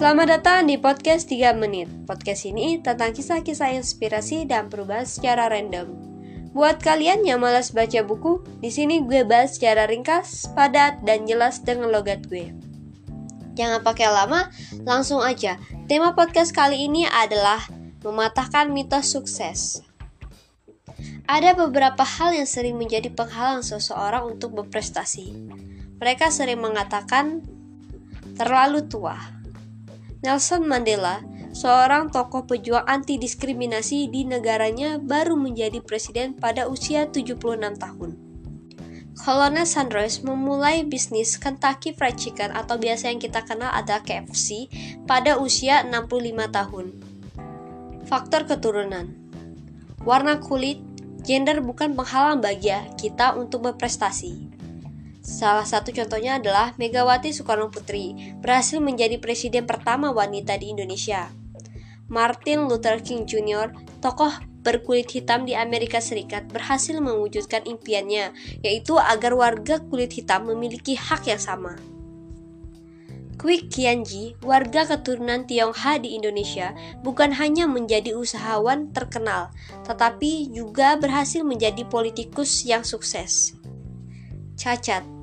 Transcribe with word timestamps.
Selamat 0.00 0.40
datang 0.40 0.64
di 0.64 0.80
podcast 0.80 1.28
3 1.28 1.60
menit. 1.60 1.84
Podcast 2.08 2.48
ini 2.48 2.80
tentang 2.80 3.12
kisah-kisah 3.12 3.76
inspirasi 3.76 4.48
dan 4.48 4.72
perubahan 4.72 5.04
secara 5.04 5.52
random. 5.52 5.92
Buat 6.56 6.80
kalian 6.80 7.20
yang 7.20 7.44
malas 7.44 7.68
baca 7.76 8.00
buku, 8.00 8.40
di 8.64 8.72
sini 8.72 9.04
gue 9.04 9.28
bahas 9.28 9.60
secara 9.60 9.84
ringkas, 9.84 10.48
padat, 10.56 11.04
dan 11.04 11.28
jelas 11.28 11.60
dengan 11.60 11.92
logat 11.92 12.24
gue. 12.32 12.48
Jangan 13.60 13.84
pakai 13.84 14.08
lama, 14.08 14.48
langsung 14.88 15.20
aja. 15.20 15.60
Tema 15.84 16.16
podcast 16.16 16.56
kali 16.56 16.88
ini 16.88 17.04
adalah 17.04 17.60
mematahkan 18.00 18.72
mitos 18.72 19.12
sukses. 19.12 19.84
Ada 21.28 21.52
beberapa 21.52 22.08
hal 22.08 22.32
yang 22.40 22.48
sering 22.48 22.80
menjadi 22.80 23.12
penghalang 23.12 23.60
seseorang 23.60 24.32
untuk 24.32 24.64
berprestasi. 24.64 25.36
Mereka 26.00 26.32
sering 26.32 26.64
mengatakan 26.64 27.44
terlalu 28.40 28.88
tua 28.88 29.39
Nelson 30.20 30.68
Mandela, 30.68 31.24
seorang 31.56 32.12
tokoh 32.12 32.44
pejuang 32.44 32.84
anti 32.84 33.16
diskriminasi 33.16 34.12
di 34.12 34.28
negaranya 34.28 35.00
baru 35.00 35.32
menjadi 35.32 35.80
presiden 35.80 36.36
pada 36.36 36.68
usia 36.68 37.08
76 37.08 37.40
tahun. 37.80 38.20
Colonel 39.16 39.64
Sanders 39.64 40.20
memulai 40.20 40.84
bisnis 40.84 41.40
Kentucky 41.40 41.96
Fried 41.96 42.20
Chicken 42.20 42.52
atau 42.52 42.76
biasa 42.76 43.08
yang 43.08 43.16
kita 43.16 43.48
kenal 43.48 43.72
adalah 43.72 44.04
KFC 44.04 44.68
pada 45.08 45.40
usia 45.40 45.88
65 45.88 46.12
tahun. 46.52 46.86
Faktor 48.04 48.44
keturunan 48.44 49.16
Warna 50.04 50.36
kulit, 50.36 50.84
gender 51.24 51.64
bukan 51.64 51.96
penghalang 51.96 52.44
bagi 52.44 52.76
kita 53.00 53.40
untuk 53.40 53.72
berprestasi. 53.72 54.59
Salah 55.20 55.68
satu 55.68 55.92
contohnya 55.92 56.40
adalah 56.40 56.72
Megawati 56.80 57.28
Soekarno 57.36 57.68
Putri, 57.68 58.34
berhasil 58.40 58.80
menjadi 58.80 59.20
presiden 59.20 59.68
pertama 59.68 60.08
wanita 60.08 60.56
di 60.56 60.72
Indonesia. 60.72 61.28
Martin 62.08 62.66
Luther 62.66 63.04
King 63.04 63.28
Jr., 63.28 63.70
tokoh 64.00 64.32
berkulit 64.64 65.12
hitam 65.12 65.44
di 65.44 65.52
Amerika 65.52 66.00
Serikat, 66.00 66.48
berhasil 66.48 66.96
mewujudkan 66.98 67.64
impiannya, 67.68 68.32
yaitu 68.64 68.96
agar 68.96 69.36
warga 69.36 69.80
kulit 69.80 70.12
hitam 70.16 70.48
memiliki 70.48 70.96
hak 70.96 71.28
yang 71.28 71.40
sama. 71.40 71.76
Kwik 73.40 73.72
Kianji, 73.72 74.36
warga 74.44 74.84
keturunan 74.84 75.48
Tionghoa 75.48 75.96
di 75.96 76.12
Indonesia, 76.12 76.76
bukan 77.00 77.32
hanya 77.40 77.64
menjadi 77.64 78.12
usahawan 78.12 78.92
terkenal, 78.92 79.48
tetapi 79.88 80.52
juga 80.52 81.00
berhasil 81.00 81.40
menjadi 81.40 81.88
politikus 81.88 82.68
yang 82.68 82.84
sukses. 82.84 83.56
Cacat 84.60 85.19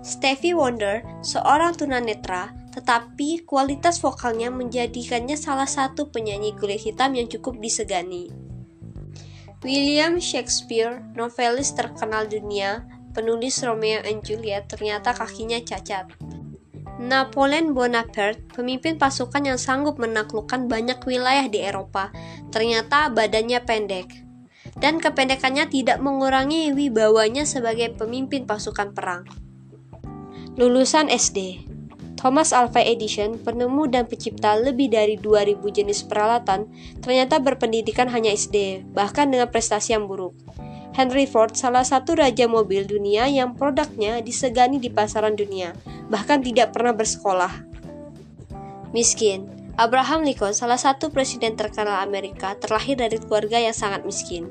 Stevie 0.00 0.56
Wonder, 0.56 1.04
seorang 1.20 1.76
tunanetra, 1.76 2.56
tetapi 2.72 3.44
kualitas 3.44 4.00
vokalnya 4.00 4.48
menjadikannya 4.48 5.36
salah 5.36 5.68
satu 5.68 6.08
penyanyi 6.08 6.56
kulit 6.56 6.80
hitam 6.80 7.12
yang 7.12 7.28
cukup 7.28 7.60
disegani. 7.60 8.32
William 9.60 10.16
Shakespeare, 10.16 11.04
novelis 11.12 11.76
terkenal 11.76 12.24
dunia, 12.24 12.88
penulis 13.12 13.60
Romeo 13.60 14.00
and 14.00 14.24
Juliet, 14.24 14.72
ternyata 14.72 15.12
kakinya 15.12 15.60
cacat. 15.60 16.08
Napoleon 16.96 17.76
Bonaparte, 17.76 18.40
pemimpin 18.56 18.96
pasukan 18.96 19.44
yang 19.44 19.60
sanggup 19.60 20.00
menaklukkan 20.00 20.64
banyak 20.64 20.96
wilayah 21.04 21.44
di 21.44 21.60
Eropa, 21.60 22.08
ternyata 22.48 23.12
badannya 23.12 23.60
pendek 23.68 24.30
dan 24.80 24.96
kependekannya 24.96 25.68
tidak 25.68 26.00
mengurangi 26.00 26.72
wibawanya 26.72 27.44
sebagai 27.44 27.92
pemimpin 28.00 28.48
pasukan 28.48 28.96
perang. 28.96 29.49
Lulusan 30.58 31.06
SD 31.06 31.70
Thomas 32.20 32.52
Alva 32.52 32.84
Edison, 32.84 33.40
penemu 33.40 33.88
dan 33.88 34.04
pencipta 34.04 34.52
lebih 34.52 34.92
dari 34.92 35.16
2000 35.16 35.56
jenis 35.72 36.04
peralatan, 36.04 36.68
ternyata 37.00 37.40
berpendidikan 37.40 38.12
hanya 38.12 38.28
SD, 38.28 38.84
bahkan 38.92 39.32
dengan 39.32 39.48
prestasi 39.48 39.96
yang 39.96 40.04
buruk. 40.04 40.36
Henry 40.92 41.24
Ford, 41.24 41.56
salah 41.56 41.80
satu 41.80 42.20
raja 42.20 42.44
mobil 42.44 42.84
dunia 42.84 43.24
yang 43.24 43.56
produknya 43.56 44.20
disegani 44.20 44.76
di 44.76 44.92
pasaran 44.92 45.32
dunia, 45.32 45.72
bahkan 46.12 46.44
tidak 46.44 46.76
pernah 46.76 46.92
bersekolah. 46.92 47.64
Miskin, 48.92 49.48
Abraham 49.80 50.20
Lincoln, 50.20 50.52
salah 50.52 50.76
satu 50.76 51.08
presiden 51.08 51.56
terkenal 51.56 52.04
Amerika, 52.04 52.52
terlahir 52.60 53.00
dari 53.00 53.16
keluarga 53.16 53.56
yang 53.56 53.72
sangat 53.72 54.04
miskin. 54.04 54.44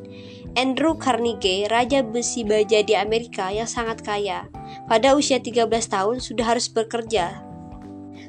Andrew 0.57 0.97
Carnegie, 0.97 1.69
raja 1.69 2.01
besi 2.01 2.41
baja 2.41 2.81
di 2.81 2.97
Amerika 2.97 3.53
yang 3.53 3.69
sangat 3.69 4.01
kaya. 4.01 4.49
Pada 4.89 5.13
usia 5.13 5.37
13 5.37 5.69
tahun 5.69 6.17
sudah 6.17 6.57
harus 6.57 6.65
bekerja. 6.65 7.45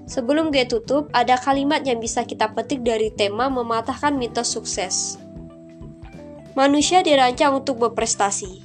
Sebelum 0.04 0.53
gue 0.53 0.69
tutup, 0.69 1.09
ada 1.16 1.41
kalimat 1.41 1.81
yang 1.88 2.04
bisa 2.04 2.28
kita 2.28 2.53
petik 2.53 2.84
dari 2.84 3.09
tema 3.09 3.48
mematahkan 3.48 4.12
mitos 4.12 4.53
sukses. 4.53 5.16
Manusia 6.53 7.00
dirancang 7.00 7.65
untuk 7.65 7.81
berprestasi, 7.81 8.60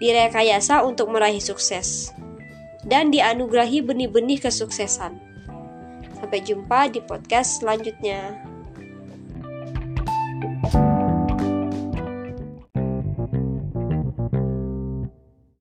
direkayasa 0.00 0.80
untuk 0.88 1.12
meraih 1.12 1.44
sukses, 1.44 2.16
dan 2.88 3.12
dianugerahi 3.12 3.84
benih-benih 3.84 4.40
kesuksesan. 4.40 5.20
Sampai 6.16 6.40
jumpa 6.40 6.88
di 6.88 7.04
podcast 7.04 7.60
selanjutnya. 7.60 8.55